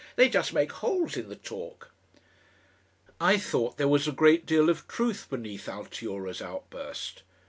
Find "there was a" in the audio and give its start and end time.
3.77-4.11